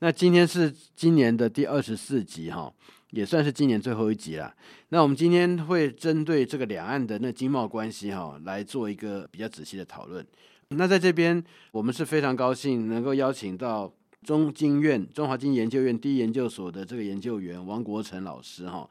[0.00, 2.72] 那今天是今年的第二十四集哈，
[3.10, 4.54] 也算是今年最后一集了。
[4.90, 10.24] 那我们今天会针对这个两岸的那经贸关系哈，来做一个比较仔细的讨论。
[10.68, 11.42] 那在这边，
[11.72, 13.92] 我们是非常高兴能够邀请到
[14.22, 18.88] 中经院中华经研究院第一研究所的这个研究员王国成老师哈。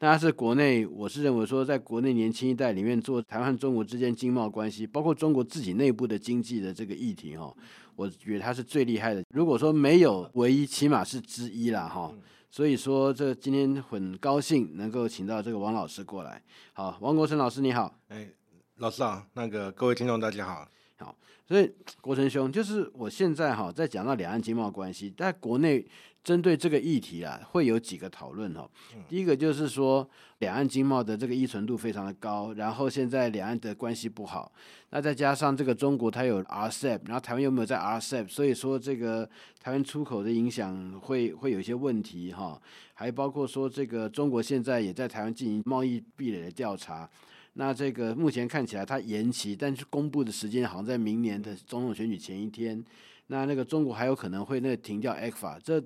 [0.00, 7.52] 那他是国内，我是认为说，在国内年轻一代里面做台湾中国之间经贸关系，包括中国自己内部的经济的这个议题哈。
[7.96, 9.22] 我觉得他是最厉害的。
[9.30, 12.12] 如果说没有唯一，起码是之一啦，哈。
[12.50, 16.40] 所以说，这今天很高兴能够请到这个王老师过来。
[16.72, 17.98] 好，王国成老师你好。
[18.08, 18.28] 哎，
[18.76, 20.68] 老师好，那个各位听众大家好。
[20.98, 25.86] 好，所以国成兄，就是我现在哈在讲到两岸经贸关系，在国内。
[26.24, 28.66] 针对这个议题啊，会有几个讨论哈。
[29.06, 34.50] 第一个就是说，两岸经贸的这个依存度非常的高，然后现在两岸的关系不好，
[34.88, 39.28] 那再加上这个中国它有 RCEP，然后台湾又没有在 RCEP，所以说这个
[39.60, 42.58] 台湾出口的影响会会有一些问题哈。
[42.94, 47.06] 还包括说这个中国现在也在台湾进行贸易壁垒的调查，
[47.54, 52.84] 那这个目前看起来它延期，但是公布的时间好像在明年的总统选举前一天。
[53.28, 55.82] 那那个中国还有可能会那个停掉 ECFA，这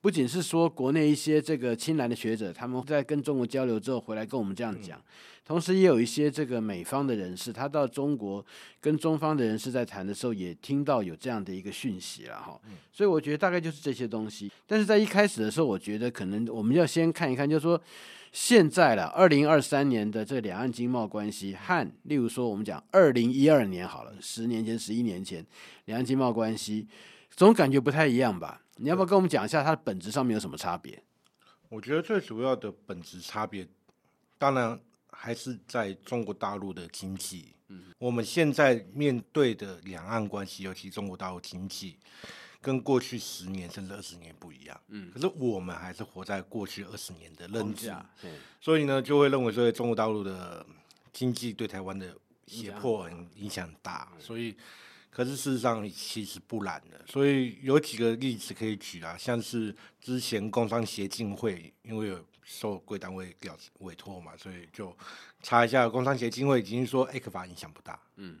[0.00, 4.98] 不仅是说国内一些这个亲蓝的学者，他们在跟中国交流之后回来跟我们这样讲，
[5.44, 8.42] 同时也有一些这个美方的人士，他到中国
[8.80, 12.58] 跟中方的人士在谈的时候，也听到有这样的一个讯息了哈。
[12.90, 14.50] 所以我觉得大概就是这些东西。
[14.66, 17.78] 但是在一开始的时候，我觉得可能我们要先看一看，就是说。
[18.32, 25.44] 现在了，二零二三年的这两岸经贸关系和，例如说我们讲二零一二年好了，十年前、十一年前，
[25.86, 26.86] 两岸经贸关系
[27.30, 28.62] 总感觉不太一样吧？
[28.76, 31.02] 你要不要跟我们讲一下它的本质上面有什么差别？
[31.68, 33.66] 我觉得最主要的本质差别，
[34.38, 34.78] 当然
[35.10, 37.54] 还是在中国大陆的经济。
[37.68, 41.98] 嗯，我们现在面对的两岸关系，尤其中国大陆经济。
[42.60, 47.94] 跟过去十年甚至二十年不一样，嗯，可是我们还是活在过去二十年的认知，
[48.60, 50.66] 所以呢，就会认为说中国大陆的
[51.12, 52.16] 经济对台湾的
[52.46, 54.56] 胁迫很影响很大，所以，
[55.08, 64.96] 可是事实上其实不然的，所以有几个例子可以举啊，像是之前工商协进会因为有受贵单位表委托嘛，所以就
[65.42, 68.40] 查一下工商协进会已经说 A 克法影响不大，嗯。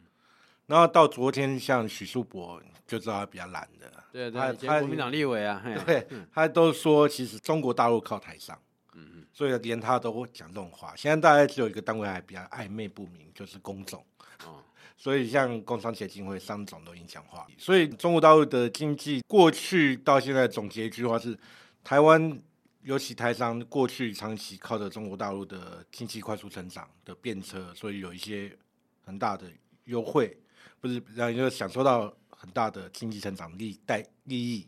[0.68, 8.56] 然后到昨天，像许树博就知道他比较懒的，对对，他国民党立委啊， 对，他都说其实中国大陆靠台商，
[8.92, 10.92] 嗯嗯，所以连他都会讲这种话。
[10.94, 14.04] 现在大概只有一个单位还比较暧昧不明，就是工总，
[14.44, 14.62] 哦，
[14.94, 17.46] 所以像工商协进会商总都影响话。
[17.56, 21.34] 所以中国大陆的经济过去到现在总结一句话是：
[21.82, 22.38] 台湾
[22.82, 28.54] 尤其台商过去长期靠着中国大陆的经济快速成长的便车，所以有一些
[29.06, 29.50] 很大的
[29.84, 30.38] 优惠。
[30.80, 34.66] 不是让就享受到很大的经济成长利带利益，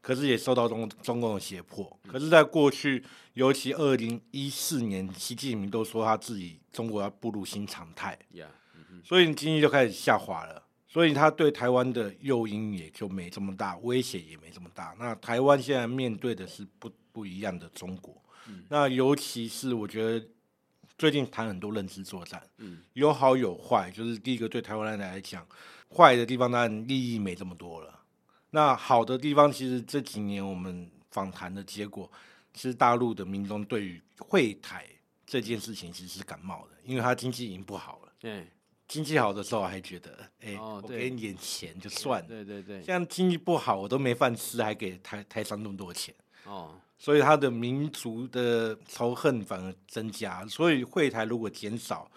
[0.00, 1.84] 可是也受到中中共的胁迫。
[2.06, 3.04] 可是，在过去，
[3.34, 8.18] 尤其二零一四年，习近平都说他自己中国要步入新常态，
[9.04, 10.62] 所以经济就开始下滑了。
[10.88, 14.94] 所以他对台湾的诱因也就没这么大，威胁也没这么大。
[14.98, 18.22] 那台湾现在面对的是不不一样的中国，
[18.68, 20.26] 那尤其是我觉得。
[20.98, 23.90] 最近谈很多认知作战，嗯，有好有坏。
[23.90, 25.46] 就是第一个，对台湾人来讲，
[25.94, 28.00] 坏的地方当然利益没这么多了。
[28.50, 32.10] 那好的地方，其实这几年我们访谈的结果，
[32.52, 34.86] 其实大陆的民众对于会台
[35.26, 38.12] 这件事情其实是感冒的，因为他经济已经不好了。
[38.20, 38.46] 对，
[38.86, 42.28] 经济好的时候还觉得，哎，我给你点钱就算了。
[42.28, 46.14] 对对对，现在经济不好，我都没饭吃，还给台台商那么多钱。
[46.44, 46.78] 哦。
[47.02, 52.08] 所以他的民族的仇恨反而增加，所以会台如果减少，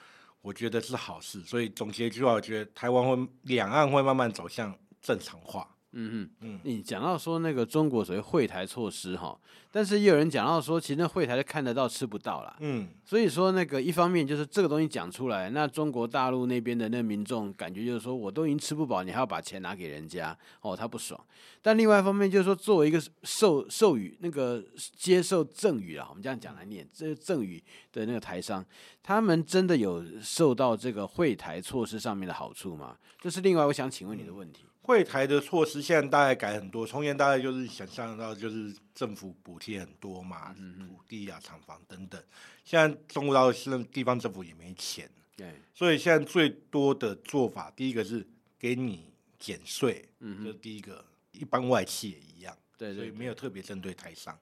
[0.43, 1.41] 我觉得是好事。
[1.41, 5.74] 所以总结一句话，我觉得台湾会两岸会慢慢走向正常化。
[5.97, 9.37] 嗯嗯，你讲到说那个中国所谓会台措施哈，
[9.71, 12.55] 但是也有人讲到说，其实那会台是看得到吃不到啦。
[12.59, 21.19] 嗯，所以说那个一方面就是这个东西讲出来，那中国大陆那边的那民众感觉就是说，我都已经吃不饱，你还要把钱拿给人家，哦，他不爽。
[21.61, 24.61] 但另外一方面就是说，作为一个授授予那个
[24.97, 27.63] 接受赠与啊，我们这样讲来念，这个赠与
[27.93, 28.63] 的那个台商，
[29.01, 32.97] 他们真的有受到这个会台措施上面的好处吗？
[33.21, 34.65] 这是另外我想请问你的问题。
[34.85, 42.23] 惠台的措施现在大概改很多，从前大概就是想象到就是政府补贴很多嘛，土地啊、厂房等等。
[42.63, 48.23] 现在中国大陆现在地方政府也没钱，对，所以现在最多的做法，第一个是
[48.59, 54.37] 给你减税，嗯，这是第一个，一般外企也一样，对，所以没有特别针对台商。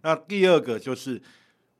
[0.00, 1.20] 那第二个就是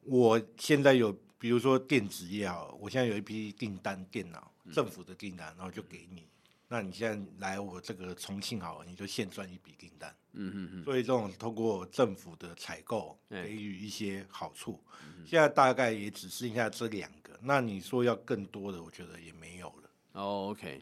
[0.03, 6.27] 我现在有，比如说电子业啊，我现在有一批订单，电脑政府的订单，然后就给你。
[6.73, 10.11] 那你现在来我这个重庆好了，你就现赚一笔订单。
[10.33, 10.85] 嗯嗯嗯。
[10.85, 14.83] 所以这种通过政府的采购给予一些好处，
[15.23, 17.39] 现在大概也只剩下这两个。
[17.43, 19.91] 那你说要更多的，我觉得也没有了。
[20.13, 20.81] 哦，OK。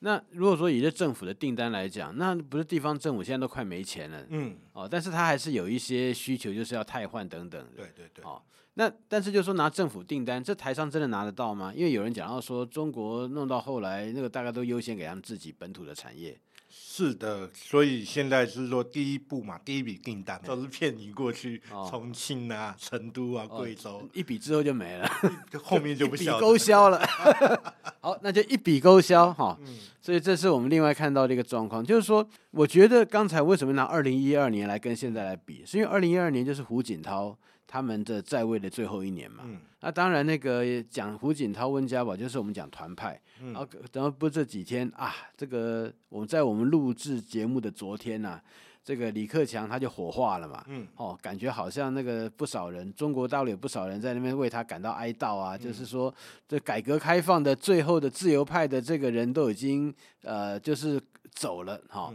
[0.00, 4.26] 那如果说以这政府的订单来讲，那不是地方政府现在都快没钱了。
[4.30, 4.58] 嗯。
[4.72, 7.64] 哦，但是他还是有一些需求，就是要汰换等等。
[7.76, 8.24] 对对对。
[8.24, 8.42] 哦。
[8.78, 11.72] 那但是就说拿政府订单，这台商真的拿得到吗？
[11.74, 16.38] 因为有人讲到说，中国弄到后来，那个大概都优先给他们自己本土的产业。
[16.70, 21.60] 是的，所以现在是说第一步嘛，第一笔订单都是骗你过去
[21.90, 25.10] 重庆啊、哦、成都啊、贵州，哦、一笔之后就没了，
[25.60, 27.04] 后面就不晓得勾销了。
[27.98, 29.58] 好，那就一笔勾销哈。
[29.62, 37.36] 嗯、所以这是我们另外看到的一个状况，就是说，我觉得刚才为什么拿二零一二年来跟现在来比，是因为二零一二年就是胡锦涛。
[37.70, 43.20] 他们的在位的最后一年嘛，嗯、那当然那个讲胡锦涛、温家宝，就是我们讲团派。
[43.42, 43.52] 嗯、
[43.92, 48.42] 然后不这几天啊，这个我们在我们录制节目的昨天呐、啊，
[48.82, 50.64] 这个李克强他就火化了嘛。
[50.68, 56.12] 嗯、哦，感觉好像那个不少人，中国大陆有不少人在那边为他感到哀悼啊，嗯、就是说
[56.48, 60.98] 这改革开放的最后的自由派的这个人都已经呃就是
[61.34, 62.10] 走了哈。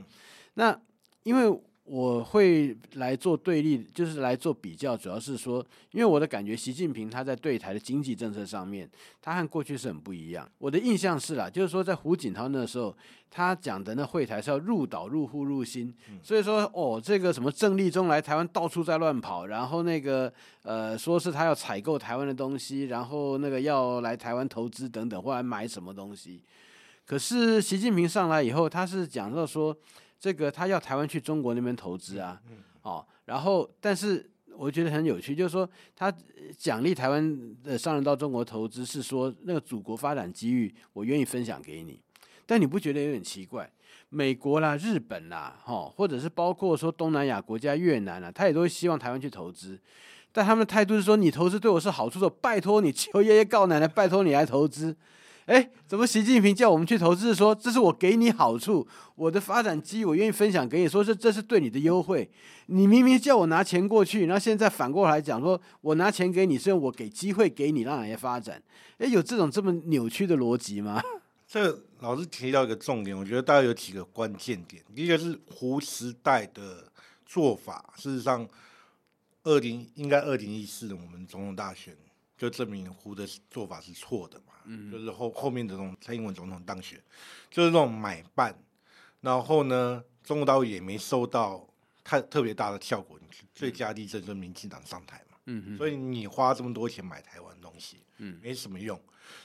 [0.56, 0.75] 那
[1.21, 1.61] 因为。
[1.85, 8.89] 我会来做对立，就是来做比较，主要是说，因为我的感觉，习近平他在对台的经济政策上面，
[9.21, 10.50] 他和过去是很不一样。
[10.59, 12.95] 我的印象是啦，就是说在胡锦涛那时候，
[13.30, 15.94] 他讲的那会台是要入岛、入户、入心，
[16.24, 20.31] 所以说哦，这个什么郑立中来台湾到处在乱跑，然后那个
[20.62, 26.41] 呃，说是他要采购台湾的东西，然后那个要来台湾投资等等，或者买什么东西。
[27.06, 29.75] 可是习近平上来以后，他是讲到说。
[30.23, 32.41] 这个他要台湾去中国那边投资啊，
[32.81, 34.25] 哦，然后但是
[34.55, 36.09] 我觉得很有趣，就是说他
[36.57, 41.99] 奖励台湾的商人到中国投资，是说那个祖国发展机遇，我愿意分享给你。
[42.45, 43.69] 但你不觉得有点奇怪？
[44.07, 49.77] 美国啦、日本啦，哈，或者是包括说东南亚国家越南啦，他也都会希望台湾去投资，
[50.31, 54.95] 但他们的态度是说，你投资对我是好处的，拜托你求爷爷告奶奶，拜托你来投资。
[55.45, 57.36] 哎，怎么习近平叫我们去投资？
[57.36, 60.88] 说这是我给你好处，我的发展机遇，我愿意分享给你。
[60.88, 62.30] 说这这是对你的优惠。
[62.68, 68.63] 你明明叫我拿钱过去，然后现在反过来讲说，我拿钱给你，是我给机会给你，让哪些发展？
[69.00, 71.01] 哎，有这种这么扭曲的逻辑吗？
[71.45, 74.81] 这老师提到一个重点，我觉得大概有几个关键点。
[74.95, 76.90] 第一个是胡时代的
[77.25, 78.48] 做法，事实上，
[79.44, 81.94] 二零应该二零一四我们总统大选。
[82.36, 87.01] 就证明胡的做法是错的嘛，嗯、就是后后面的这种蔡英文总统当选，
[87.50, 88.56] 就是那种买办，
[89.21, 91.68] 然后呢，中国大陆也没收到
[92.04, 95.77] 太特别大的效果，你最佳例证就是民进党上台嘛，嗯、哼。
[95.77, 99.00] 所以你花这么多钱买台湾东西，嗯，没什么用，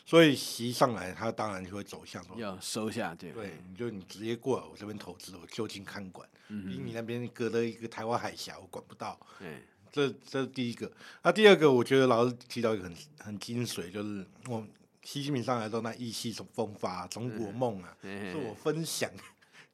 [0.05, 9.63] 所以习上来他当然就会走向要收下，对，对，你就你直接过来我这边投资，我就近看管，嗯，比你那边隔了一个台湾海峡，我管不到，对。
[9.91, 10.87] 这这是第一个，
[11.23, 14.63] 那、啊、第二个，我觉得老师提到一个很很精髓，就是我
[15.11, 19.11] 习近平上来之后，那意气风发、中国梦啊， 是我分享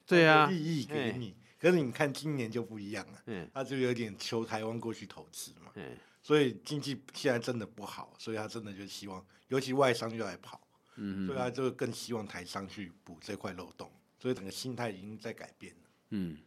[0.06, 1.34] 对啊利益给你。
[1.58, 5.72] 可是你看今年就不一样了，他就有点求台湾过去投资嘛，
[6.22, 10.60] 所以经济现在真的不好，所以他真的就希望，尤其外商又来跑，
[10.94, 15.90] 所以他就更希望台商去补这块漏洞，所以整个心态已经在改变了。
[16.10, 16.38] 嗯，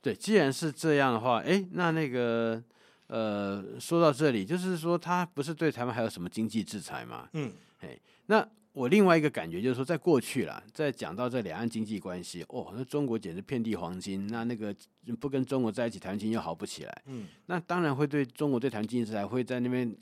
[0.00, 2.62] 对，既然是这样的话，哎，那那个。
[3.08, 7.28] 呃，说到这里，就是说他不是对台湾还有什么经济制裁吗？
[7.34, 14.74] 嗯，嘿，那我另外一个感觉就是说，在过去啦，在讲到这两岸经济关系，哦，那中国简直遍地黄金，那那个
[15.18, 17.02] 不跟中国在一起，台湾经济又好不起来。
[17.06, 19.96] 嗯，那当然会对中国对台湾经济制裁会在那边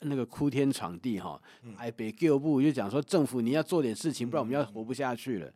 [0.00, 1.40] 那个哭天闯地哈，
[1.76, 5.52] 哎，北救不就讲说政府你要做点事情，不然我们要活不下去了。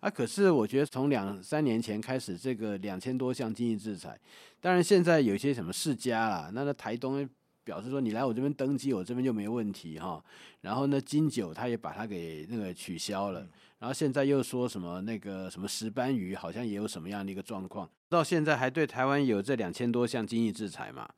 [0.00, 4.18] 啊，可是我觉得从两三年前开始，这个两千多项经济制裁，
[4.60, 7.28] 当然现在有些什么世家啦，那个台东
[7.70, 10.20] 表示说你来我这边登机，我这边就没问题哈。
[10.60, 13.46] 然后呢，金九他也把它给那个取消了，
[13.78, 21.08] 然后现在又说什么那个什么石斑鱼好像也有什么样的一个状况，到现在还对台湾有这两千多项经济制裁嘛。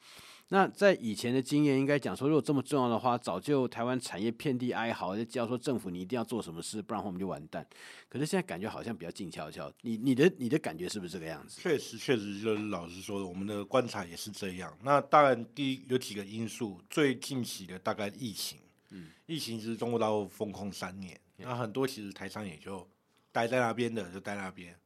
[0.48, 7.66] 那在以前的经验，应该讲说，如果这么重要的话，早就台湾产业遍地哀嚎，就叫说政府你一定要做什么事，不然我们就完蛋。
[8.06, 9.72] 可是现在感觉好像比较静悄悄。
[9.80, 11.58] 你你的你的感觉是不是这个样子？
[11.58, 14.76] 确实确实，就是老实说，我们的观察也是这样。
[14.82, 18.58] 那当然，第一有几个因素，最近期的大概疫情，
[18.90, 22.86] 嗯，疫情是中国大陆封控三年，那、嗯、很多其实台商也就
[23.30, 24.78] 待在那边的，就待那边，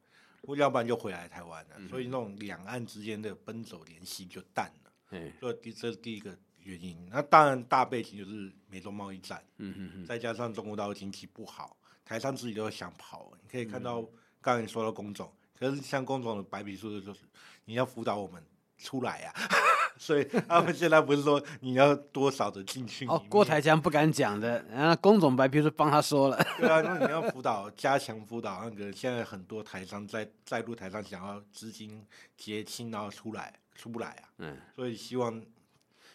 [0.43, 1.75] 或要不然就回来台湾了。
[1.75, 4.86] 嗯、所以那种两岸之间的奔走联系就淡了。
[5.11, 7.07] 嗯，所以第这是第一个原因。
[7.11, 13.31] 那当然大背景就是美中贸易战，嗯哼哼，再加上中国大陆经济不好，台商自己都想跑。
[13.41, 14.03] 你可以看到
[14.41, 17.21] 刚才你说到工总，可是像工总的白皮书就是
[17.65, 18.43] 你要辅导我们
[18.77, 19.41] 出来呀、啊，
[19.97, 23.07] 所以他们现在不是说你要多少的进去。
[23.07, 26.37] 哦，郭台强不敢讲的，然后工总白皮书帮他说了。
[26.57, 33.53] 对啊，那你要辅导，加强辅导那个现在很多台商在在陆台商想要资金结清然后出来。
[33.77, 35.41] 出不来啊，嗯，所以希望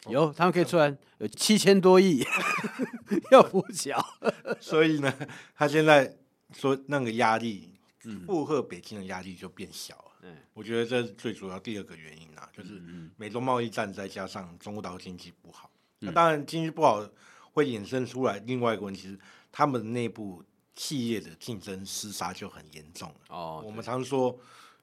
[0.08, 2.22] 有、哦、他们可以出来，有七千多亿。
[3.30, 4.04] 要补缴，
[4.60, 5.14] 所以呢，
[5.54, 6.16] 他现在
[6.52, 7.78] 说那个压力，
[8.26, 10.12] 负荷北京的压力就变小了。
[10.22, 12.80] 嗯，我觉得这是最主要第二个原因啊，就是
[13.16, 17.06] 美中贸易战再加上中国大陆经济不好，那当然经济不好
[17.52, 19.18] 会衍生出来另外一个问题是，
[19.50, 20.42] 他们内部
[20.74, 23.16] 企业的竞争厮杀就很严重了。
[23.28, 24.38] 哦，我们常说。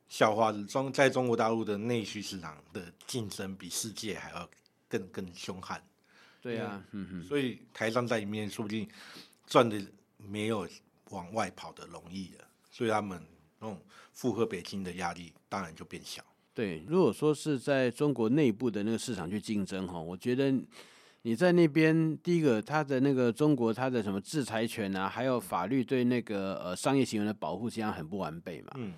[0.10, 4.50] 笑话是中在中国大陆的内需市场的竞争比世界还要
[4.90, 5.82] 更更凶悍。
[6.42, 8.88] 对啊，嗯哼，所以台商在里面说不定
[9.46, 9.80] 赚的
[10.18, 10.68] 没有
[11.12, 13.22] 往外跑的容易了，所以他们
[13.60, 13.80] 那种
[14.14, 16.24] 负荷北京的压力当然就变小。
[16.54, 20.54] 对，如果说是在中国内部的那个市场去竞争哈，我觉得
[21.22, 28.72] 你在那边第一个，他的那个中国他的什么制裁权啊，还有法律对那个呃商业行为的保护，实际上很不完备嘛。
[28.76, 28.94] 嗯。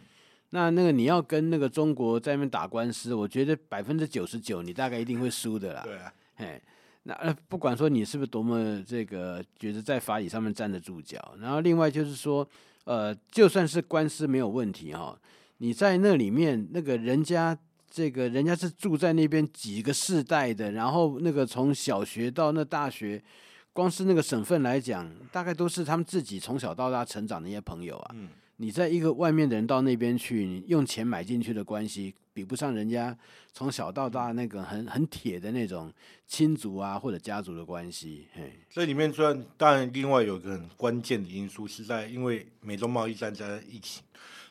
[0.54, 5.82] 那那个你要跟那个中国在那边打官司，我觉得百分之九十九你大概一定会输的啦。
[5.84, 6.62] 对啊，嘿，
[7.04, 12.46] 那呃不管说你是不是多么这个觉得在法理上面站得住脚，然后另外就是说，
[12.84, 15.18] 呃，就算是官司没有问题哈，
[15.60, 17.58] 你在那里面那个人家
[17.90, 23.24] 这个人家是住在那边几个世代的，然后那个从小学到那大学，
[23.72, 28.12] 光是那个省份来讲，大概都是他们自己从小到大成长的一些朋友啊。
[28.16, 28.28] 嗯。
[28.62, 33.18] 你在一个外面的人到那边去，你用钱买进去的关系，比不上人家
[33.52, 35.92] 从小到大那个很很铁的那种
[36.28, 38.28] 亲族啊或者家族的关系。
[38.36, 44.04] 嘿，这里面虽然当然另外有一个很关键的因素是在因为美中贸易战加疫情，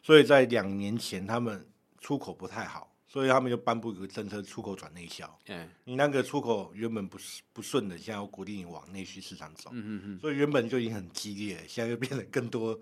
[0.02, 1.64] 所以在两年前他们
[2.00, 2.89] 出口不太好。
[3.12, 5.38] 所以他们就颁布一个政策，出口转内销。
[5.48, 9.70] 嗯，你那个出口原本不是不顺的，现在要鼓励你往内需市场走。
[9.72, 12.78] 嗯嗯，所以原本就已经很激烈，现在又变得更多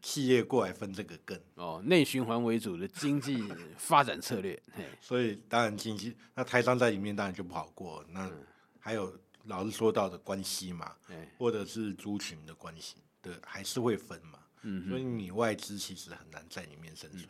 [0.00, 1.36] 企业过来分这个羹。
[1.56, 3.42] 哦，内循环为主的经济
[3.76, 4.56] 发展策略。
[5.02, 8.04] 所以当然经济，那台商在里面当然就不好过。
[8.10, 8.30] 那
[8.78, 9.12] 还有
[9.46, 10.94] 老是说到的关系嘛，
[11.36, 14.38] 或者是族群的关系的，还是会分嘛。
[14.62, 17.28] 嗯，所以你外资其实很难在里面生存。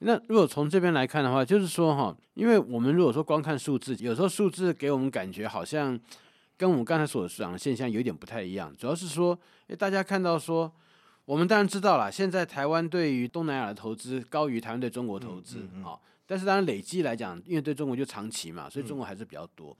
[0.00, 5.98] 那如果从这边来看的话，就是说哈，因为我们如果说光看数字，有时候数字给我们感觉好像
[6.54, 8.74] 跟我们刚才所讲的现象有点不太一样。
[8.76, 9.38] 主要是说，
[9.68, 10.70] 诶，大家看到说，
[11.24, 19.74] 我们当然知道了，现在台湾对于东南亚的投资高于台湾对中国投资，好，但是当然累计来讲，因为对中国就长期嘛，所以中国还是比较多。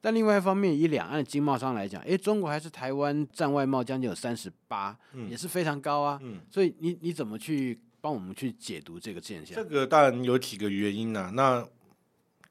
[0.00, 4.96] 但另外一方面，以两岸经贸商来讲，诶，中国还是台湾占外贸将近有三十八，
[5.28, 6.20] 也是非常高啊。
[6.48, 7.76] 所以你你怎么去？
[8.00, 9.54] 帮我们去解读这个现象。
[9.56, 11.30] 这个当然有几个原因啊。
[11.34, 11.66] 那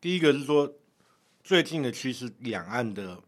[0.02, 0.72] 第一个是说，
[1.44, 3.22] 最近的趋势，两岸的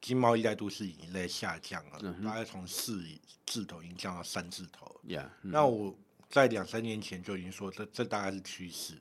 [0.00, 3.04] 经贸依赖度是已经在下降了，嗯、大概从四
[3.44, 5.00] 字头已经降到三字头。
[5.06, 5.96] Yeah, 嗯、那我
[6.28, 8.94] 在两三年前就已经说这，这这大概是趋势。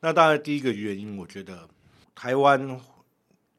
[0.00, 1.68] 那当然，第一个原因，我觉得
[2.14, 2.80] 台湾，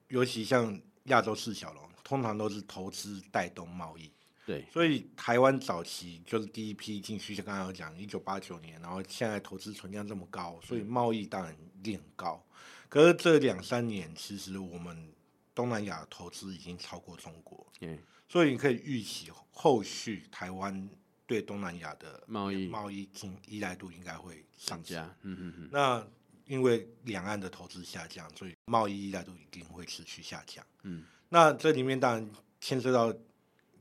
[0.07, 4.11] 尤其像亚洲四小龙，通常都是投资带动贸易。
[4.49, 12.43] 对，所以台湾早期就是第一批进去，就刚刚有讲，一九八九年，然后现在投资存量这么高，所以贸易当然一定很高。
[12.87, 15.13] 可是这两三年，其实我们
[15.53, 17.95] 东南亚投资已经超过中国，嗯，
[18.27, 20.89] 所以你可以预期后续台湾
[21.27, 25.07] 对东南亚的贸易贸易经依赖度应该会上升。
[25.21, 25.69] 嗯嗯嗯。
[25.71, 26.03] 那
[26.47, 30.65] 因为两岸的投资下降，所以贸易依赖度一定会持续下降。
[30.81, 33.13] 嗯，那这里面当然牵涉到。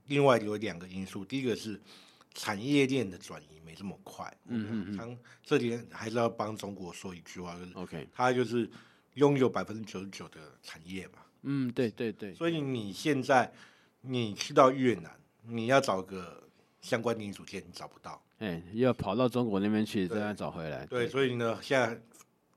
[0.09, 1.81] 另外有两个因素，第一个是
[2.35, 4.31] 产业链的转移没这么快。
[4.47, 5.19] 嗯嗯嗯。
[5.43, 8.69] 这里还是要帮中国说一句话，就是 OK，它就是
[9.15, 11.21] 拥有百分之九十九的产业嘛。
[11.43, 12.35] 嗯，对对对。
[12.35, 13.51] 所以你现在
[14.01, 15.11] 你去到越南，
[15.47, 16.43] 你要找个
[16.81, 18.23] 相关零组件，你找不到。
[18.39, 20.87] 哎，要跑到中国那边去，再找回来。
[20.87, 22.01] 对，对，所以呢，现在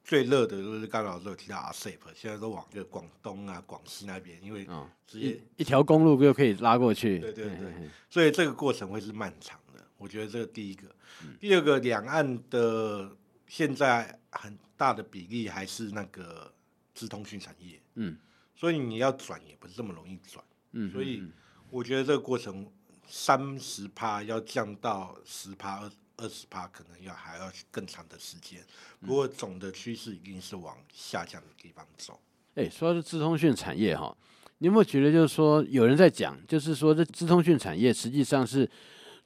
[0.03, 4.67] 最热的就是刚刚老师有提到阿 SEP，现在都往这个广东啊、广西那边，因为
[5.07, 7.19] 直接、哦、一条公路就可以拉过去。
[7.19, 9.81] 对对对，嘿嘿所以这个过程会是漫长的。
[9.97, 10.87] 我觉得这个第一个，
[11.23, 13.15] 嗯、第二个，两岸的
[13.47, 16.51] 现在很大的比例还是那个
[16.93, 17.79] 资通讯产业。
[17.95, 18.17] 嗯，
[18.55, 20.43] 所以你要转也不是这么容易转。
[20.71, 21.23] 嗯，所以
[21.69, 22.67] 我觉得这个过程
[23.07, 25.91] 三十趴要降到十趴二。
[26.21, 28.63] 二十趴可能要还要更长的时间，
[28.99, 32.19] 不过总的趋势一定是往下降的地方走。
[32.53, 34.15] 哎、欸，说到这资通讯产业哈，
[34.59, 38.69] 你有没有觉得就是说有人在讲，就是说这资通讯产业实际上是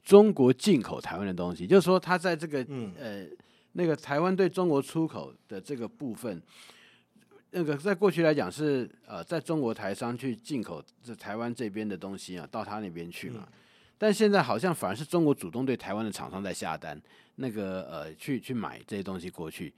[0.02, 3.26] 中国进口台湾的东西，就是说它在这个、嗯、呃
[3.72, 6.42] 那个台湾对中国出口的这个部分，
[7.50, 13.46] 那个在过去来讲是呃在中国台商去进口这台湾这边的东西啊，到他那边去嘛。
[13.46, 13.52] 嗯
[13.98, 17.00] 但现在好像反而是中国主动对台湾的厂商在下单，
[17.36, 19.72] 那个呃去去买这些东西过去，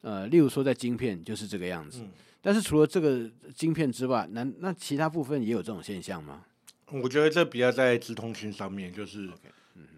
[0.00, 2.02] 呃，例如说在晶片就是这个样子。
[2.02, 6.44] 嗯、但是除了这个晶片之外，那那其他部分也有这种现象吗？
[6.86, 9.28] 我觉得这比较在直通讯上面，就是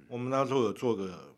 [0.09, 1.35] 我们那时候有做个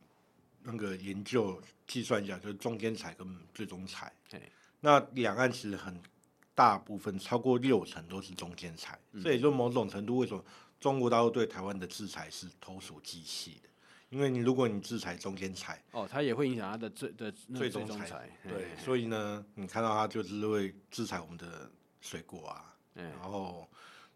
[0.63, 4.13] 那个研究，计算一下，就是中间材跟最终材。
[4.31, 4.41] 嘿
[4.81, 5.99] 那两岸其实很
[6.55, 10.45] 大部分超过六成都是中间材，嗯、这也就某种程度为什么？
[10.81, 13.69] 中国大陆对台湾的制裁是投鼠忌器的，
[14.11, 21.71] 因为你如果你制裁中间裁，哦，它也会影响它的最的最终裁，对，所以呢，你看到它就是会制裁我们的
[22.01, 23.69] 水果啊，然后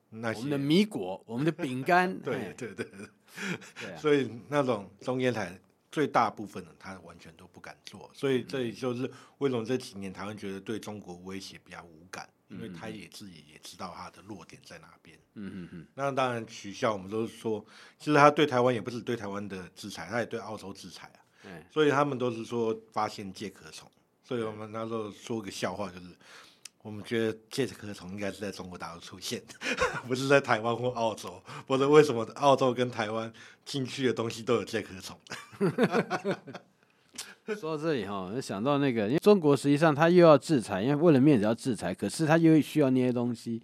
[0.08, 2.86] 那些我们的米果、我们的饼干， 对对对，
[3.98, 5.58] 所以那种中间材
[5.92, 9.08] 最大部分呢，他完全都不敢做，所以这也就是
[9.38, 12.28] 为什么这几年台湾觉得对中国威胁比较无感。
[12.48, 15.18] 因为他也自己也知道他的弱点在哪边。
[15.36, 15.86] 嗯嗯嗯。
[15.94, 17.64] 那当然取消，我们都是说，
[17.98, 21.24] 其实他对台湾也不是对台湾的制裁，他也对澳洲制裁啊。
[21.44, 21.64] 嗯。
[21.70, 23.90] 所以他们都是说发现借壳虫，
[24.22, 26.14] 所以我们那时候说个笑话，就是
[26.82, 29.54] 我们觉得介壳虫应该是在中国大陆出现的，
[30.06, 31.40] 不是在台湾或澳洲。
[31.68, 33.32] 或者为什么澳洲跟台湾
[33.64, 35.16] 进去的东西都有介壳虫？
[37.56, 43.62] 说到这里哈，就想到那个，因为中国实际上他又要制裁，因为为了面子要制裁，可是他又需要那些东西。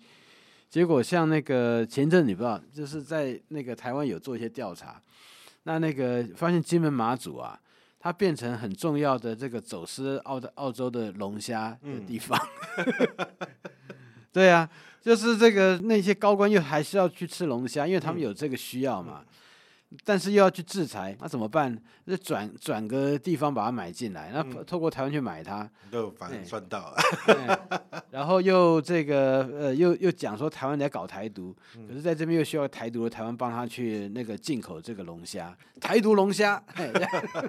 [0.68, 5.00] 结果像那个前阵你不知道，就是在那个台湾有做一些调查，
[5.62, 7.58] 那那个发现金门马祖啊，
[8.08, 12.40] 它变成很重要的这个走私澳的澳洲的龙虾的地方。
[12.78, 13.28] 嗯、
[14.32, 14.66] 对啊，
[14.98, 19.22] 就是这个那些高官又还是要去吃龙虾，因为他们有这个需要嘛。
[20.04, 21.74] 但是又要去制裁，那怎么办？
[22.04, 26.96] 那转转个地方把它买进来，那透过台湾去买它，就反正赚到了。
[28.10, 36.62] 然后又这个呃，又又讲说台湾在搞台独，可是在这边又需要台独的台湾帮他去那个进口这个龙虾，台独龙虾。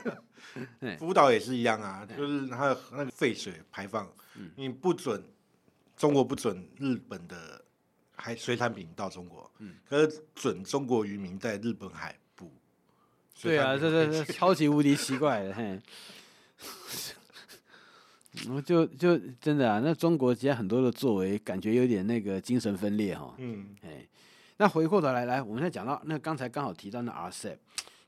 [0.98, 4.10] 福岛也是一样啊，就是它那个废水排放，
[4.56, 5.22] 你不准
[5.98, 7.62] 中国不准日本的
[8.16, 12.16] 海水产品到中国，嗯可是准中国渔民在日本海。
[13.42, 15.80] 对啊， 这这这超级无敌奇怪的，嘿，
[18.66, 23.34] 就就真的啊，那中国其实很多的作为，感觉有点那个精神分裂哈。
[23.38, 24.06] 嗯，哎，
[24.58, 27.58] 那回过头来，来，我们再讲到那刚才刚好提到那 RCEP，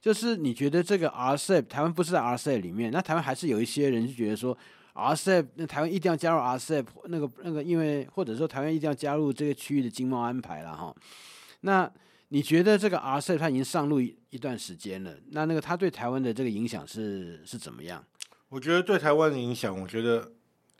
[0.01, 4.57] 就是你觉得这个 RCEP 台湾不是在 RCEP 里面，那台湾还是有一些人就觉得说
[4.93, 10.93] RCEP 那台湾一定要加入 RCEP 那个那个，因为或者说台湾一定要加入这个区域的经贸安排了哈，
[11.61, 11.89] 那。
[12.33, 18.01] 你觉得这个 RCEP 它已经上路一一段时间了，那那个它对台湾的这个影响是是怎么样？
[18.47, 20.31] 我觉得对台湾的影响，我觉得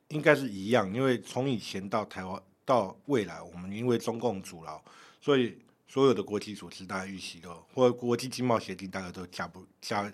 [0.07, 4.81] 应该是一样，因为从以前到台湾到未来，我们因为中共阻挠，
[5.19, 5.57] 所以
[5.89, 10.09] 所有的国际组织大家预期都或者国际经贸协定大家都加不加，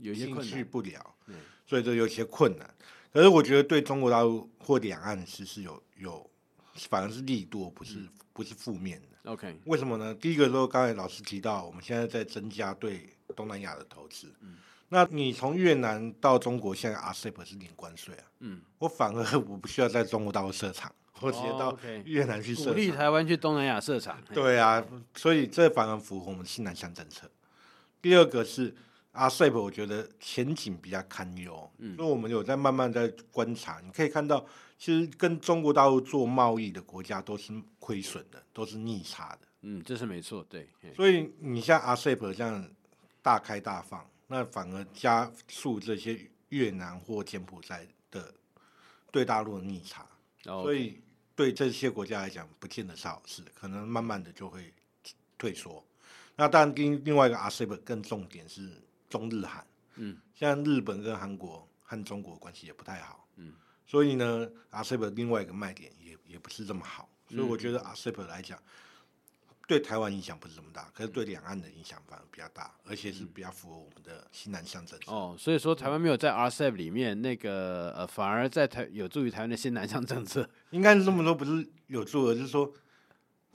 [0.00, 1.14] 有些进去不了，
[1.66, 2.74] 所以就有些困难。
[3.10, 6.30] 可是我觉得对中国大陆或两岸其实有有，
[6.74, 9.08] 反而是利多，不是、嗯、不是负面的。
[9.28, 10.14] OK，为什么呢？
[10.14, 14.32] 第一个说，刚才老师提到，我们现在在增加对东南亚的投资。
[14.40, 14.56] 嗯，
[14.88, 18.24] 那你从越南到中国，现在 RCEP 是零关税啊。
[18.40, 22.72] 嗯，我反而我不需要在中国大陆设厂，我直接到越南去设厂。
[22.72, 24.18] 鼓励台湾去东南亚设厂。
[24.32, 24.82] 对啊，
[25.14, 27.30] 所以这反而符合我们新南向政策。
[28.00, 28.74] 第二个是
[29.18, 31.70] RCEP，我觉得前景比较堪忧。
[31.78, 34.46] 嗯，所以我们有在慢慢在观察，你可以看到。
[34.80, 39.48] 其实跟中国大陆做贸易的国家都是亏损的，都是逆差的。
[39.62, 40.68] 嗯，这是没错，对。
[40.94, 42.70] 所以你像 RCEP 这样
[43.20, 48.32] 大开大放，那反而加速这些越南或柬埔寨的
[49.10, 50.06] 对大陆的逆差。
[50.46, 50.62] Oh, okay.
[50.62, 51.00] 所以
[51.34, 54.72] 对这些国家来讲，不见得是好事，可能慢慢的就会
[55.36, 55.84] 退缩。
[56.36, 59.66] 那当然，另另外一个 RCEP 更重点是中日韩。
[59.96, 63.26] 嗯，像日本跟韩国和中国关系也不太好。
[63.36, 63.54] 嗯。
[63.86, 68.58] 所以呢，RCEP 另外一个卖点也也不是这么好，所以我觉得 RCEP 来讲。
[69.66, 75.12] 对台湾影响不是这么大，可是对两岸的影响反而比较大，而且是比较符合我们的西南向政策。
[75.12, 80.48] 哦，所以说台湾没有在 RCEP 里面，那个呃，反而在台有助于台湾的西南向政策。
[80.70, 82.72] 应该是这么说，不是有助，而是说。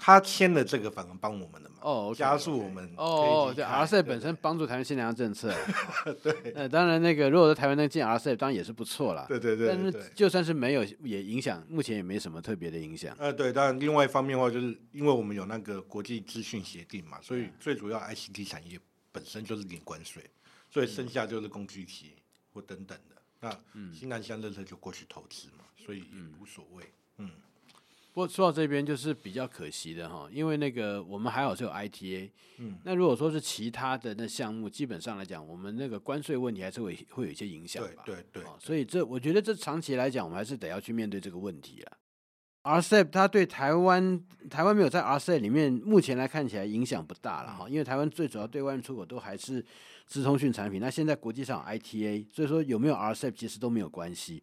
[0.06, 3.56] 他签了这个，反而帮我们的嘛，哦，okay, 加速我们哦，okay.
[3.56, 5.56] 对，RCEP 本身帮助台湾新南向政策，
[6.22, 13.16] 对，呃，当然那个如果在台湾能进 RCEP，当然也是不错啦，对对对，但是就算是没有，也影响，目前也没什么特别的影响。
[13.18, 18.78] 呃，对，当然另外一方面的话，就是因为我们有那个国际资讯协定嘛，所以最主要 ICT 产业
[19.14, 20.22] 本身就是零关税，
[20.70, 22.12] 所以剩下就是工具机
[22.52, 26.06] 或等等的，那新南向政策就过去投资嘛，所以也
[26.42, 26.84] 无所谓，
[27.20, 27.30] 嗯。
[28.14, 41.98] 不过说到这边就是比较可惜的哈，因为那个我们还好是有 ITA，嗯，那如果说是其他的那项目，基本上来讲，我们那个关税问题还是会会有一些影响吧，对对对，所以这我觉得这长期来讲，我们还是得要去面对这个问题了。
[42.62, 49.66] RCEP 它对台湾台湾没有在 RCEP 里面，目前来看起来影响不大了哈，因为台湾最主要对外出口都还是
[50.06, 54.42] 资通讯产品，那现在国际上有 ITA，所以说有没有 RCEP 其实都没有关系。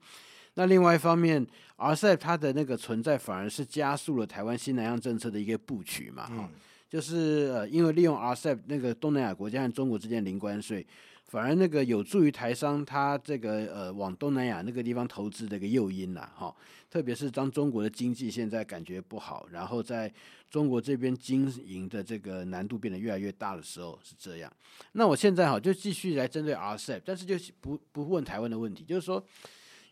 [0.55, 6.51] 那另外一方面，RCEP 它的那个存在反而是加速了台湾新南向政策的一个布局嘛，哈、嗯，
[6.89, 10.85] 就是呃，因为利用 RCEP 那个东南亚国家和中国之间零关税，
[11.29, 16.55] 反而那个有助于台商他这个呃往东南亚那个地方投资的一个诱因呐，哈，
[16.91, 20.13] 特别是当中国的经济现在感觉不好，然后在
[20.51, 24.53] 中国这边经营的这个难度变得越来越大的时候是这样。
[24.93, 29.25] 那我现在哈就继续来针对 RCEP，但是就不不问台湾的问题，就是说。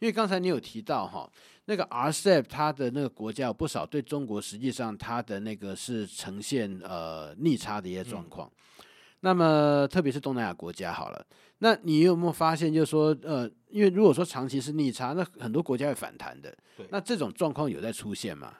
[0.00, 1.28] 因为刚才你有提到哈，
[1.64, 8.84] 那个 RCEP 它的那个国家有不少对中国实际上它的那个是呈现呃逆差的一些状况，嗯、
[9.20, 11.26] 那么特别是东南亚国家好了，
[11.58, 18.54] 那你有没有发现就是说呃，因为如果说长期是逆差，那很多国家会反弹的，对，那这种状况有在出现吗？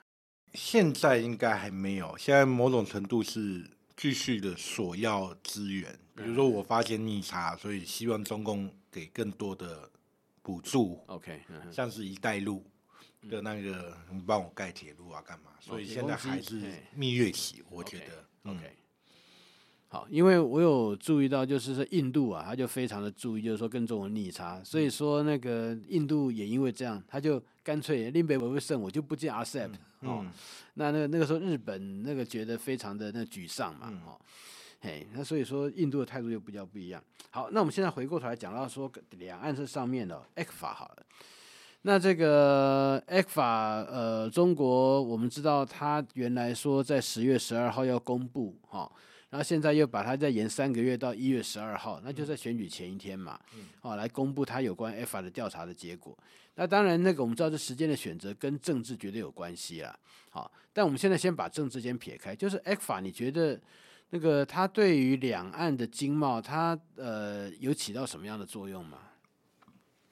[0.54, 3.64] 现在应该还没有，现在某种程度是
[3.96, 9.88] 继续的索要资源，比如说我发现逆差，所以希望中共给更多的。
[10.48, 12.64] 补助，OK，像是一带路
[13.28, 15.50] 的那个，你帮我盖铁路啊，干嘛？
[15.60, 16.62] 所以现在还是
[16.94, 18.72] 蜜月期，我觉得，OK。
[19.88, 30.24] 好，因为我有注意到，就是说印度啊，他就非常的注意，就是说跟中国逆差，所以说那个印度也因为这样，他就干脆林北我不胜，我就不进 RCEP 哦。
[30.72, 34.18] 那那个那个时候日本那个觉得非常的那沮丧嘛，哦。
[34.80, 37.02] 嘿，那所以说印度的态度又比较不一样。
[37.30, 41.04] 好，那我们现在回过头来讲到说两岸这上面的 ECFA 好了。
[41.82, 48.90] 那这个 ECFA 呃，中国我们知道他原来说在十月十二号要公布哈，
[49.30, 53.38] 然后现在又把它再延三个月到一月十二号，那就在选举前一天嘛，
[53.80, 56.16] 哦，来公布他有关 ECFA 的调查的结果。
[56.54, 59.96] 那当然那个我们知道这时间的选择跟政治绝对有关系啦。
[60.30, 63.60] 好，但我们现在先把政治先撇开，就是 ECFA 你觉得？
[64.10, 68.98] 那个它对于两岸的经贸，它呃有起到什么样的作用吗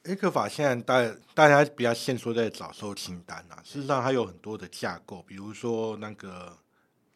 [0.04, 6.56] ？ECFA 现在大大家比较限缩在早收清单啊，事实上它有很多的架构，比如说那个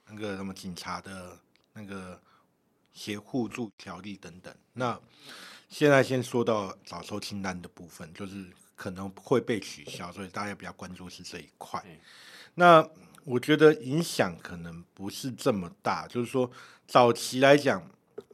[0.08, 1.38] 那个什么警察的
[1.74, 2.20] 那个
[2.92, 4.52] 协互助条例等等。
[4.72, 4.98] 那
[5.68, 11.80] 现在先说到早收清单的部分，就是可能会被取消，所以大家比较关注是这一块。
[12.54, 12.82] 那
[13.24, 16.50] 我觉得影响可能不是这么大，就是说
[16.86, 17.88] 早期来讲，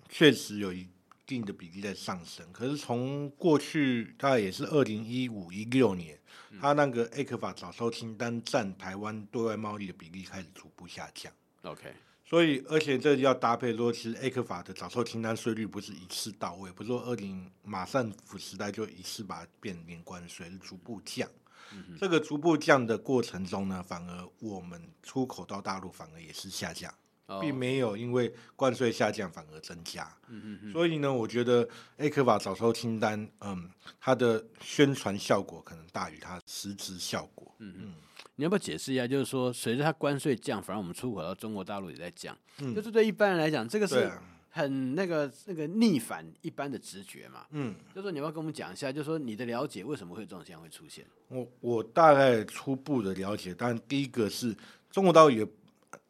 [0.08, 0.88] 确实有一
[1.26, 2.46] 定的比例在上升。
[2.52, 6.18] 可是从过去大概也是二零一五一六年，
[6.60, 11.32] 它那个 ECFA 早收清单占台湾对外贸易的比例开始逐步下降。
[11.62, 11.92] OK，
[12.24, 21.28] 所以而且这要搭配说，其实 ECFA 的早收清单税率不是一次到位，不是说二零马上府时代就一次把它变零关税，是逐步降。
[21.98, 26.92] 这个逐步降的过程中呢，反而我们出口到大陆反而也是下降，
[27.40, 30.10] 并没有因为关税下降反而增加。
[30.72, 37.54] 所以呢，我觉得 A 克法早收清单，嗯，它的宣传效果可能大于它实质效果。
[37.58, 37.94] 嗯嗯，
[38.36, 39.06] 你要不要解释一下？
[39.06, 42.36] 就是说，随着它关税降，反而我们出口到中国大陆也在降。
[42.74, 44.10] 就是对一般人来讲，这个是。
[44.56, 51.04] 很那个那个逆反一般的直觉嘛，嗯，就说你要，要跟我们讲一下，就说你的了解为什么会这种现象会出现？
[51.28, 54.56] 我我大概初步的了解，但第一个是
[54.90, 55.46] 中国大陆也，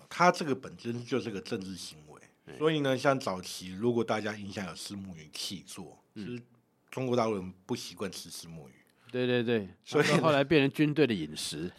[0.08, 6.40] 它这个本身就是个政治行为，嗯、所以呢，像早期如果大家印象有石目鱼契作，其实
[6.88, 8.72] 中国大陆人不习惯吃石目鱼。
[9.10, 11.70] 对对对，所以后来变成军队的饮食。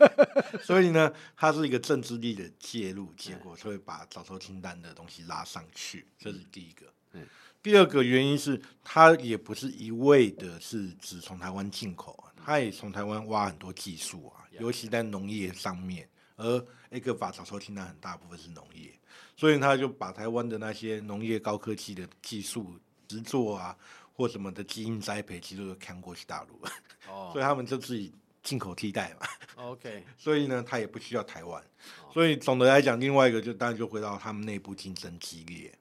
[0.62, 6.86] 所以呢，它是一个政治力的介入结果，所以把早收清单的东西拉上去，这是第一个。
[7.12, 7.26] 嗯，
[7.62, 16.08] 第二个原因是它也不是一味的是只从台湾进口，它也从台湾挖很多技术啊，尤其在农业上面。
[16.42, 18.90] 而 ECFA 早收清单很大部分是农业，
[19.36, 23.76] 所以他就把台湾的那些农业高科技的技术制作啊，
[24.20, 26.60] 或什么的基因栽培，其实都看过去大陆。
[27.08, 29.26] 哦， 所以他们就自己进口替代嘛。
[29.54, 31.64] OK， 所以呢，他也不需要台湾。
[32.12, 35.74] 所以总的来讲，另外一个就当然就回到他们内部竞争激烈。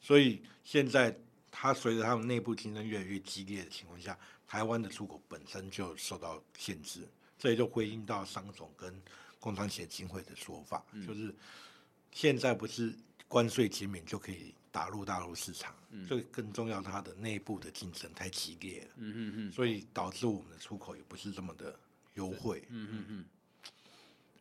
[0.00, 1.16] 所以现在
[1.52, 7.08] 他随着他们内部竞争越来越激烈的情况下，台湾的出口本身就受到限制。
[7.38, 9.00] 这也就回应到商总跟
[9.38, 11.32] 工商协进会的说法，嗯、就是
[12.10, 12.92] 现在不是
[13.28, 21.78] 关税减免就可以打入大陆市场，嗯、所以更重要，它的内部的竞争太激烈了，嗯嗯嗯，所以导致我们的出口也不是这么的
[22.14, 23.24] 优惠，嗯嗯嗯。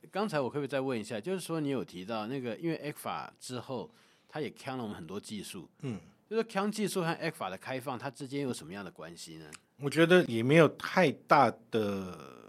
[0.09, 3.93] 刚才我可不可以再问一下，就是说你有提到那个，因为 ECFA 之后，
[4.27, 9.45] 它也抢了我们很多技术，嗯，就是抢技术和 ECFA 的开放，它之间有什么样的关系呢？
[9.77, 12.41] 我觉得也没有太大的。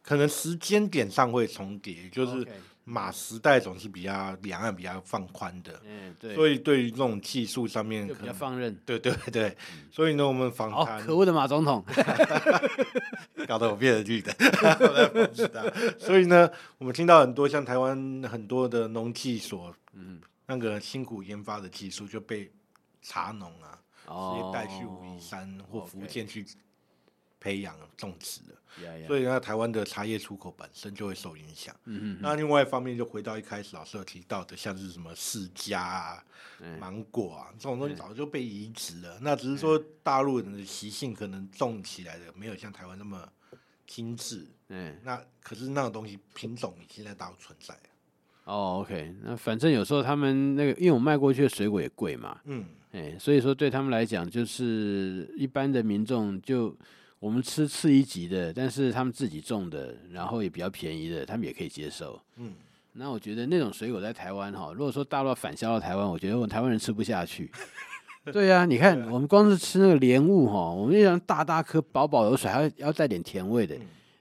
[0.00, 2.48] 可能时间点上会重叠，就是
[2.90, 9.54] 马时代总是比较两岸比较放宽的，嗯，对，所以对于这种技术上面比较放任，对对对，
[9.90, 11.84] 所以呢，我们访谈，可恶的马总统，
[13.46, 14.32] 搞得我变得绿的，
[16.00, 22.50] 所以呢，我们听到很多像台湾很多的农技所，嗯，那个辛苦研发的技术就被
[23.02, 26.46] 茶农啊，直接带去武夷山或福建去。
[27.40, 29.06] 培养种植的，yeah, yeah.
[29.06, 31.74] 所以呢，台湾的茶叶出口本身就会受影响。
[31.84, 32.18] 嗯嗯。
[32.20, 36.24] 那另外一方面，就回到一开始老师有提到的，像是什么释迦啊、
[36.60, 39.18] 嗯、芒果啊这种东西，早就被移植了。
[39.18, 43.28] 嗯、那只是说大陆人的习性可能种起来的没有像台湾那么
[43.86, 44.44] 精致。
[44.68, 44.98] 嗯。
[45.04, 47.72] 那可是那种东西品种已经在大陆存在。
[48.44, 49.14] 哦，OK。
[49.22, 52.40] 那反正有时候他们那个，因为我卖过去的水果也贵嘛。
[52.46, 52.64] 嗯。
[52.90, 56.76] 哎，所以说对他们来讲，就是一般的民众就。
[57.20, 62.20] 我们吃次一级的，但是他们自己种的，然后也比较便宜的，他们也可以接受。
[62.36, 62.52] 嗯，
[62.92, 67.50] 那我觉得那种水果在台湾哈，如果说大陆反销到台湾，我觉得我们台湾人吃不下去。
[68.32, 73.74] 对呀、啊，你看我们光是吃那个莲雾哈，我们那样大大颗、饱饱有水，还要要带点甜味的。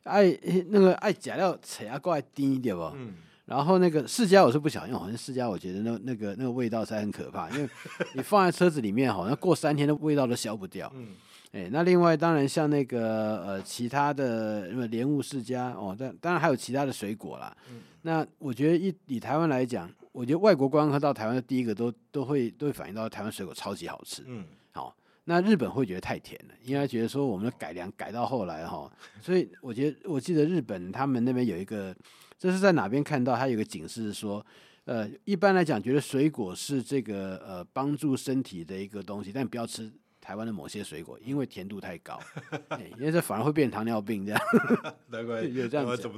[0.03, 2.81] 爱、嗯、那个爱假料，扯牙过来低一点不？
[2.95, 3.13] 嗯。
[3.45, 7.69] 然后那个释迦我是不晓得，因为好像释迦我觉得那那个那个味道才很可怕，因为
[8.13, 10.91] 你放在车子里面，好像过三天的味道都消不掉。
[10.95, 11.10] 嗯。
[11.57, 17.57] 哎，那另外当然像那个呃其他的什么莲雾世家哦，但当然还有其他的水果啦。
[17.71, 24.21] 嗯、那我觉得以以台湾来讲，我觉得外国观光客到台湾的第一个都都会都会反映到台湾水果超级好吃。
[24.27, 31.95] 嗯，好，那日本会觉得太甜了，因为觉得说我们的改良改到后来哈，所以我觉得我记得日本他们那边有一个，
[32.37, 33.35] 这是在哪边看到？
[33.35, 34.45] 它有个警示说，
[34.85, 39.91] 呃，一般来讲觉得水果是这个呃帮助身体的一个东西，但不要吃。
[40.27, 42.19] 台湾的某些水果，因为甜度太高，
[42.67, 44.41] 欸、 因为这反而会变糖尿病这样。
[45.07, 46.11] 难怪 有这样子，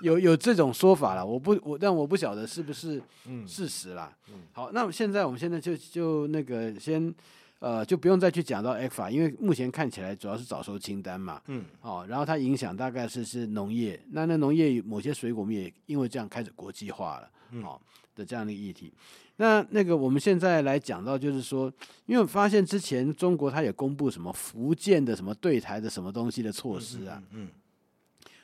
[0.00, 1.26] 有有这种说法了。
[1.26, 3.02] 我不我，但我不晓得是不是
[3.48, 4.16] 事实啦。
[4.28, 7.12] 嗯嗯、好，那现在我们现在就就那个先
[7.58, 11.42] 呃，就不用再去讲到 ECFA，因为目前看起来主要是早收清单嘛。
[11.48, 11.64] 嗯。
[11.80, 17.80] 哦，然后它影响大概是是农业，那那农业某些水果我们也因为这样开始国际化了，嗯、哦、
[18.14, 18.94] 的这样的议题。
[19.40, 21.72] 那那个我们现在来讲到，就是说，
[22.06, 27.48] 因为我发现之前中国它也公布什么福建的什么对台的什么东西的措施啊，嗯，嗯嗯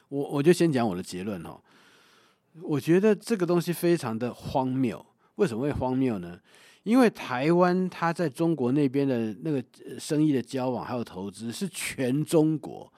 [0.09, 1.59] 我我就先讲我的结论哦，
[2.63, 5.05] 我觉得这个东西非常的荒谬，
[5.35, 6.39] 为什么会荒谬呢？
[6.85, 9.61] 因为台湾它在中国那边的那个
[9.99, 12.93] 生意的交往还有投资是全中国，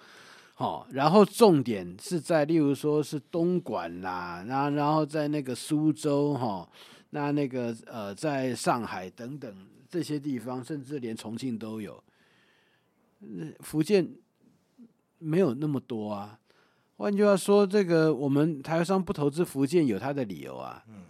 [0.53, 6.69] 好，然后重点是在例如说是东莞啦，然后然后在那个苏州哈。
[7.11, 12.03] 那那个呃，在上海等等这些地方，甚至连重庆都有。
[13.61, 14.09] 福建
[15.19, 16.39] 没有那么多啊。
[16.97, 20.85] 换句话说，这个我们台商不投资福建有他的理由啊。
[20.89, 21.05] 嗯。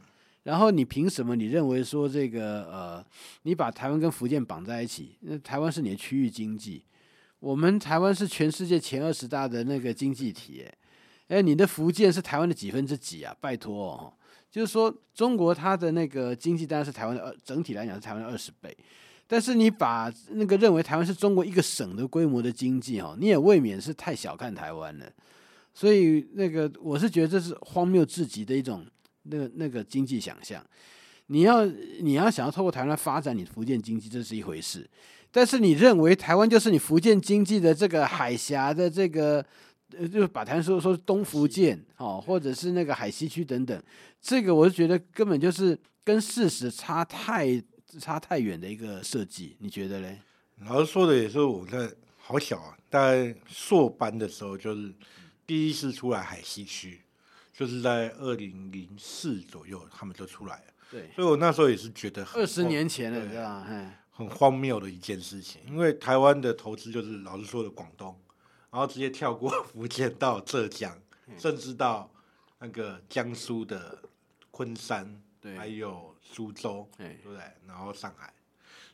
[0.45, 1.35] 然后你凭什么？
[1.35, 3.05] 你认为说这个呃，
[3.43, 5.17] 你把台湾跟福建绑在一起？
[5.23, 6.85] 那台湾是你的区域经济，
[7.41, 10.65] 我们台湾是全世界前二十大的那个经济体。
[11.27, 13.37] 哎，你的福建是台湾的几分之几啊？
[13.41, 14.13] 拜托哦。
[14.51, 18.75] 就是说，中国它的那个经济当然是台湾的二，整体来讲是台湾的二十倍，
[19.27, 25.07] 但是你把那个认为台湾是中国一个省的规模的经济哦，你也未免是太小看台湾了。
[25.75, 28.87] 所以那个我是觉得这是荒谬至极的一种
[29.25, 30.65] 那那个经济想象。
[31.27, 31.67] 你要
[32.01, 34.89] 你要想要透过台湾来发展你福建经济，这是一回事，
[35.31, 39.45] 但是你认为台湾就是你福建经济的这个海峡的这个。
[39.96, 43.83] 呃，就是把台湾说说东福建哦，或者是那个海西区等等，
[44.20, 47.62] 这个我是觉得根本就是跟事实差太
[48.01, 50.18] 差太远的一个设计，你觉得嘞？
[50.61, 54.92] 老师说的也是我在好小啊，大概硕班的时候就是
[55.46, 57.01] 第一次出来海西区，
[57.53, 60.64] 就是在二零零四左右，他们就出来了。
[60.90, 63.66] 对，所以我那时候也是觉得二十年前了，对吧？
[64.11, 68.18] 很荒谬的一件事情，因为台湾的投资就是老师说的广东，
[68.77, 70.95] 然后直接跳过 福建到浙江，
[71.39, 72.11] 甚至到
[72.59, 73.99] 那个江苏的
[74.51, 77.15] 昆山，对，还有苏州，对。
[77.25, 77.41] 不对？
[77.67, 78.31] 然后上海，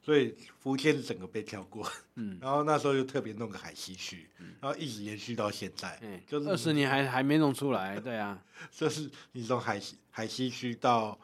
[0.00, 8.40] 所以福建整个被跳过，嗯， 然后那时候又特别弄个海西区，然后一直延续到现在，就是二十年还还没弄出来，对啊，
[8.70, 11.18] 就是你从海西海西区到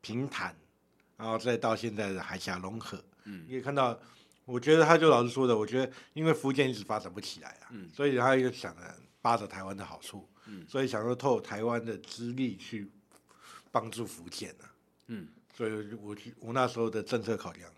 [0.00, 0.56] 平潭，
[1.18, 2.98] 然后再到现在的海峡融合。
[3.24, 4.00] 嗯，你可以看到，
[4.48, 8.82] 我觉得他就老实说的，我觉得因为福建一直发展不起来啊，嗯，所以他又想着
[9.20, 12.90] 扒着台湾的好处，嗯，所以想说透过台湾的资历去
[13.70, 14.72] 帮助福建啊，
[15.08, 17.70] 嗯，所以我我那时候的政策考量，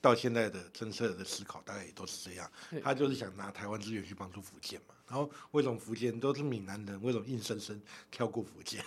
[0.00, 2.50] 到现在的政策的思考大概也都是这样，
[2.82, 7.78] 他就是想拿台湾资源去帮助福建嘛，然后为什么福建都是闽南人，为什么硬生生
[8.10, 8.82] 跳过福建？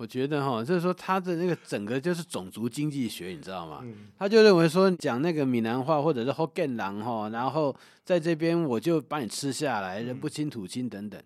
[0.00, 3.84] 我觉得哈，就是说他的那个整个就是种族经济学，你知道吗？
[4.18, 11.22] 他就认为说讲那个闽南话或者是福建人哈，然后在这边我就把你吃下来，人不亲土亲等等。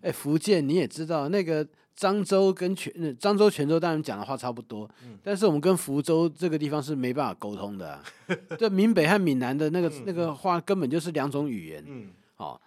[0.00, 1.64] 哎，福建你也知道，那个
[1.96, 4.90] 漳州跟泉漳州、泉州当然讲的话差不多，
[5.22, 8.02] 但是我们跟福州这个地方是没办法沟通的啊。
[8.58, 11.84] 这闽北和闽南的那个那个话根本就是两种语言。
[11.86, 12.60] 嗯，好，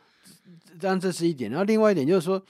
[0.79, 1.51] 当然这是一点。
[1.51, 2.41] 然后另外一点就是说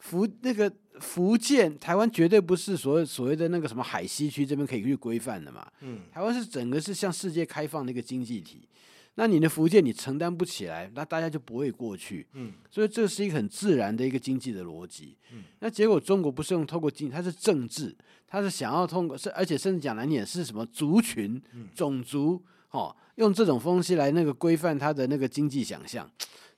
[0.00, 0.70] 福那个。
[1.00, 5.66] 福建、台湾绝对不是所谓所谓的那个什么海西区这边可以去规范的嘛。
[5.80, 8.68] 嗯，台湾是整个是向世界开放的一个经济体。
[9.16, 12.26] 那你的福建你承担不起来，那大家就不会过去。
[12.34, 15.16] 嗯，所以这是一个很自然的一个经济的逻辑。
[15.32, 17.94] 嗯，那结果中国不是用透过经济，它是政治，
[18.26, 21.42] 它是想要通过是，而且甚至讲难点是什么族群、
[21.74, 26.08] 种族，哦，用这种方式来那个规范它的那个经济想象，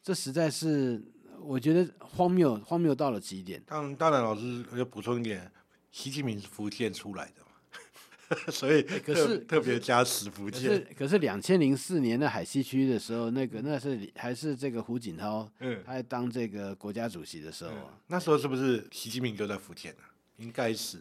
[0.03, 1.03] 这实在是。
[1.45, 3.63] 我觉得荒谬，荒谬到了极点。
[3.67, 5.51] 当当然，老师我要补充一点，
[5.91, 10.87] 习近平是福建出来的嘛， 所以可是特别加持福建。
[10.97, 20.09] 可是两千零四年的海西区的时候，那个那是还是这个胡锦涛，嗯，他还当这个国家主席的时候，嗯，那时候是不是习近平就在福建啊？
[20.39, 20.99] 应该是，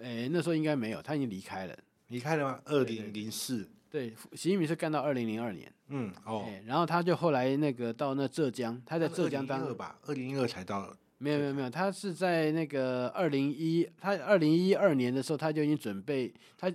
[0.00, 1.76] 哎，那时候应该没有，他已经离开了，
[2.08, 2.60] 离开了吗？
[2.64, 3.68] 二零零四。
[3.96, 16.70] 对，习近平是干到二零零二年，嗯，哦，然后他就后来那个到那浙江，他在浙江当二吧，二零一二才到，没有没有没有，他是在那个二零一，他二零一二年的时候他就已经准备，他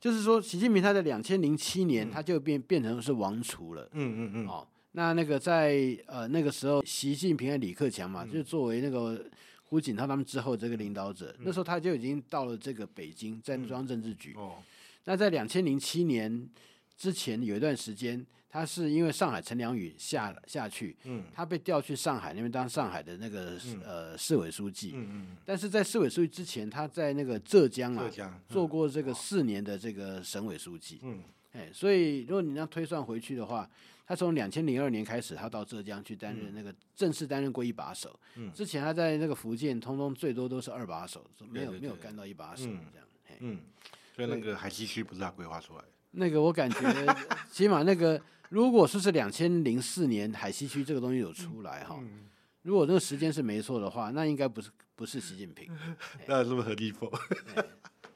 [0.00, 9.24] 就是说习近平他在两千零七年他就变变成是王储了，嗯嗯嗯，哦，那那个在呃那个时候，习近平和李克强嘛，就作为那个
[9.62, 14.56] 胡锦涛他们之后这个领导者，那时候他就已经到了这个北京，在中央政治局，哦。
[15.04, 16.48] 那在两千零七年
[16.96, 33.68] 之前有一段时间，他是因为上海陈良宇下下去，嗯，他被调去上海那边当上海的那个、嗯、呃市委书记，嗯嗯，但是在市委书记之前，他在那个浙江啊，浙江，嗯、做过这个四年的这个省委书记，嗯，哎，所以如果你要推算回去的话，
[34.06, 43.06] 他从两千零二年开始，他到浙江去担任那个正式担任过一把手，嗯，之前他在那个福建，通通最多都是二把手，没有没有干到一把手这样，
[43.40, 43.58] 嗯。
[44.14, 45.88] 嗯所以那个海西区不是他规划出来的。
[46.12, 46.78] 那个我感觉，
[47.50, 52.26] 起码那个如果说是两千零四年海西区这个东西有出来哈，嗯、
[52.62, 55.68] 如果那个时间是没错的话，那应该不是不是习近平。
[56.26, 57.10] 那是不是何立峰？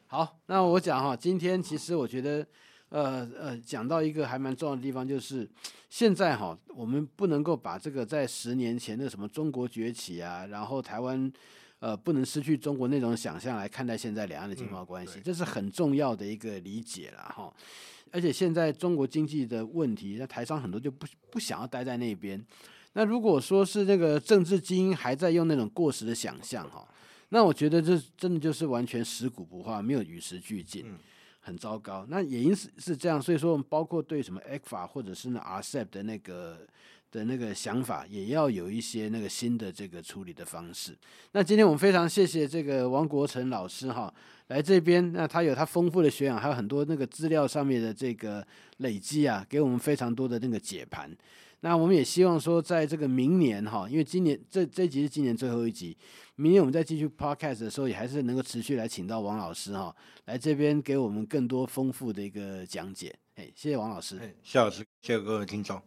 [0.06, 2.46] 好，那我讲哈，今天其实我觉得，
[2.90, 5.50] 呃呃，讲到一个还蛮重要的地方，就是
[5.90, 11.32] 现在哈，我们不能够把这个在十年前的什么中国崛起啊，然后台湾。
[11.80, 17.52] 呃，不能失去中国那种想象来看待现在两岸的经贸关系，嗯、这是很重要的一个理解了哈。
[18.10, 22.44] 而且现在中国经济的问题，那台商很多就不不想要待在那边。
[22.94, 26.84] 那如果说是那个政治精英还在用那种过时的想象哈，
[27.28, 30.84] 那我觉得这真的就是完全食古不化，没有与时俱进，
[31.38, 32.04] 很糟糕。
[32.08, 36.66] 那也因此是这样，所以说我们包括对什么 ECFA 或者是那 RCEP 的那个。
[37.10, 40.96] 的那个想法也要有一些那个新的这个处理的方式。
[41.32, 44.12] 那今天我们非常谢谢这个王国成老师哈，
[44.48, 48.46] 来这边，那他有他丰富的学养，还有很多那个资料上面的这个
[48.78, 51.10] 累积啊，给我们非常多的那个解盘。
[51.60, 55.96] 那我们也希望说，在这个明年哈，因为今年这这集是今年最后一集，
[56.36, 59.92] 明年我们再继续 podcast 的时候，也还是能够持续来请到王老师哈，
[60.26, 63.12] 来这边给我们更多丰富的一个讲解。
[63.34, 65.82] 哎，谢谢王老师，谢老师，谢谢各位听众。